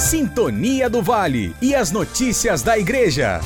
Sintonia 0.00 0.88
do 0.88 1.02
Vale 1.02 1.54
e 1.60 1.74
as 1.74 1.92
notícias 1.92 2.62
da 2.62 2.78
Igreja. 2.78 3.38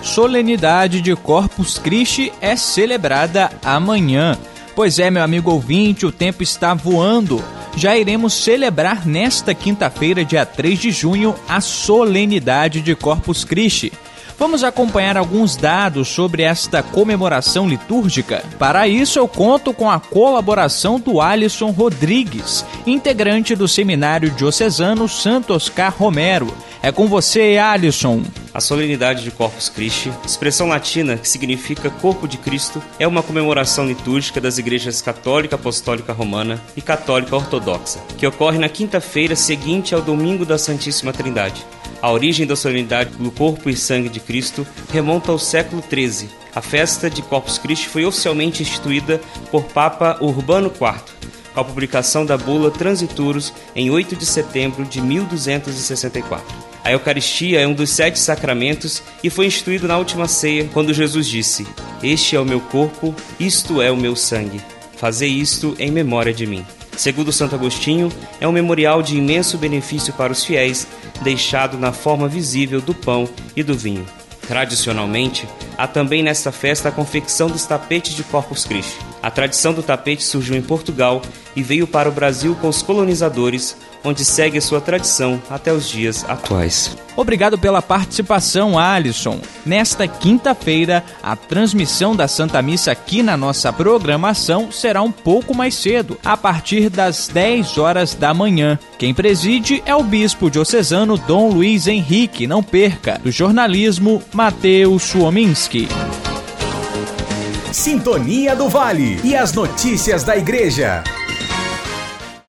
Solenidade 0.00 1.00
de 1.00 1.16
Corpus 1.16 1.76
Christi 1.76 2.32
é 2.40 2.54
celebrada 2.54 3.50
amanhã. 3.64 4.38
Pois 4.76 5.00
é, 5.00 5.10
meu 5.10 5.20
amigo 5.20 5.50
ouvinte, 5.50 6.06
o 6.06 6.12
tempo 6.12 6.44
está 6.44 6.74
voando. 6.74 7.42
Já 7.76 7.96
iremos 7.96 8.34
celebrar 8.34 9.04
nesta 9.04 9.52
quinta-feira, 9.52 10.24
dia 10.24 10.46
3 10.46 10.78
de 10.78 10.92
junho, 10.92 11.34
a 11.48 11.60
solenidade 11.60 12.80
de 12.82 12.94
Corpus 12.94 13.44
Christi. 13.44 13.92
Vamos 14.38 14.64
acompanhar 14.64 15.16
alguns 15.16 15.56
dados 15.56 16.08
sobre 16.08 16.42
esta 16.42 16.82
comemoração 16.82 17.68
litúrgica. 17.68 18.44
Para 18.58 18.88
isso, 18.88 19.18
eu 19.18 19.28
conto 19.28 19.72
com 19.72 19.88
a 19.88 20.00
colaboração 20.00 20.98
do 20.98 21.20
Alisson 21.20 21.70
Rodrigues, 21.70 22.64
integrante 22.86 23.54
do 23.54 23.68
Seminário 23.68 24.30
Diocesano 24.30 25.08
Santo 25.08 25.54
Oscar 25.54 25.94
Romero. 25.96 26.52
É 26.82 26.92
com 26.92 27.06
você, 27.06 27.56
Alisson. 27.56 28.22
A 28.52 28.60
solenidade 28.60 29.24
de 29.24 29.30
Corpus 29.30 29.68
Christi, 29.68 30.12
expressão 30.24 30.68
latina 30.68 31.16
que 31.16 31.26
significa 31.26 31.88
Corpo 31.88 32.28
de 32.28 32.36
Cristo, 32.36 32.82
é 32.98 33.06
uma 33.06 33.22
comemoração 33.22 33.86
litúrgica 33.86 34.40
das 34.40 34.58
igrejas 34.58 35.00
católica, 35.00 35.56
apostólica 35.56 36.12
romana 36.12 36.60
e 36.76 36.82
católica 36.82 37.34
ortodoxa, 37.34 38.00
que 38.18 38.26
ocorre 38.26 38.58
na 38.58 38.68
quinta-feira 38.68 39.34
seguinte 39.34 39.94
ao 39.94 40.02
domingo 40.02 40.44
da 40.44 40.58
Santíssima 40.58 41.12
Trindade. 41.12 41.64
A 42.04 42.10
origem 42.12 42.46
da 42.46 42.54
solenidade 42.54 43.16
do 43.16 43.30
corpo 43.30 43.70
e 43.70 43.74
sangue 43.74 44.10
de 44.10 44.20
Cristo 44.20 44.66
remonta 44.92 45.32
ao 45.32 45.38
século 45.38 45.82
XIII. 45.82 46.28
A 46.54 46.60
festa 46.60 47.08
de 47.08 47.22
Corpus 47.22 47.56
Christi 47.56 47.88
foi 47.88 48.04
oficialmente 48.04 48.60
instituída 48.60 49.18
por 49.50 49.64
Papa 49.64 50.18
Urbano 50.20 50.66
IV, 50.66 51.30
com 51.54 51.60
a 51.60 51.64
publicação 51.64 52.26
da 52.26 52.36
bula 52.36 52.70
Transiturus 52.70 53.54
em 53.74 53.90
8 53.90 54.16
de 54.16 54.26
setembro 54.26 54.84
de 54.84 55.00
1264. 55.00 56.44
A 56.84 56.92
Eucaristia 56.92 57.62
é 57.62 57.66
um 57.66 57.72
dos 57.72 57.88
sete 57.88 58.18
sacramentos 58.18 59.02
e 59.22 59.30
foi 59.30 59.46
instituído 59.46 59.88
na 59.88 59.96
última 59.96 60.28
ceia, 60.28 60.68
quando 60.74 60.92
Jesus 60.92 61.26
disse: 61.26 61.66
Este 62.02 62.36
é 62.36 62.38
o 62.38 62.44
meu 62.44 62.60
corpo, 62.60 63.14
isto 63.40 63.80
é 63.80 63.90
o 63.90 63.96
meu 63.96 64.14
sangue. 64.14 64.60
Fazei 64.98 65.30
isto 65.30 65.74
em 65.78 65.90
memória 65.90 66.34
de 66.34 66.46
mim. 66.46 66.66
Segundo 66.96 67.32
Santo 67.32 67.54
Agostinho, 67.54 68.10
é 68.40 68.46
um 68.46 68.52
memorial 68.52 69.02
de 69.02 69.16
imenso 69.16 69.58
benefício 69.58 70.12
para 70.12 70.32
os 70.32 70.44
fiéis, 70.44 70.86
deixado 71.22 71.78
na 71.78 71.92
forma 71.92 72.28
visível 72.28 72.80
do 72.80 72.94
pão 72.94 73.28
e 73.56 73.62
do 73.62 73.76
vinho. 73.76 74.06
Tradicionalmente, 74.46 75.48
há 75.76 75.86
também 75.86 76.22
nesta 76.22 76.52
festa 76.52 76.88
a 76.88 76.92
confecção 76.92 77.48
dos 77.48 77.66
tapetes 77.66 78.14
de 78.14 78.22
Corpus 78.24 78.64
Christi. 78.64 79.13
A 79.24 79.30
tradição 79.30 79.72
do 79.72 79.82
tapete 79.82 80.22
surgiu 80.22 80.54
em 80.54 80.60
Portugal 80.60 81.22
e 81.56 81.62
veio 81.62 81.86
para 81.86 82.10
o 82.10 82.12
Brasil 82.12 82.54
com 82.60 82.68
os 82.68 82.82
colonizadores, 82.82 83.74
onde 84.04 84.22
segue 84.22 84.58
a 84.58 84.60
sua 84.60 84.82
tradição 84.82 85.40
até 85.48 85.72
os 85.72 85.88
dias 85.88 86.26
atuais. 86.28 86.94
Obrigado 87.16 87.56
pela 87.56 87.80
participação, 87.80 88.78
Alisson. 88.78 89.40
Nesta 89.64 90.06
quinta-feira, 90.06 91.02
a 91.22 91.34
transmissão 91.34 92.14
da 92.14 92.28
Santa 92.28 92.60
Missa 92.60 92.92
aqui 92.92 93.22
na 93.22 93.34
nossa 93.34 93.72
programação 93.72 94.70
será 94.70 95.00
um 95.00 95.10
pouco 95.10 95.54
mais 95.54 95.74
cedo, 95.74 96.18
a 96.22 96.36
partir 96.36 96.90
das 96.90 97.26
10 97.28 97.78
horas 97.78 98.14
da 98.14 98.34
manhã. 98.34 98.78
Quem 98.98 99.14
preside 99.14 99.82
é 99.86 99.94
o 99.94 100.02
bispo 100.02 100.50
diocesano 100.50 101.16
Dom 101.16 101.48
Luiz 101.48 101.86
Henrique, 101.86 102.46
não 102.46 102.62
perca, 102.62 103.18
do 103.24 103.32
jornalismo 103.32 104.22
Mateus 104.34 105.02
Suominski. 105.04 105.88
Sintonia 107.74 108.54
do 108.54 108.68
Vale 108.68 109.20
e 109.24 109.34
as 109.34 109.52
notícias 109.52 110.22
da 110.22 110.36
Igreja. 110.36 111.02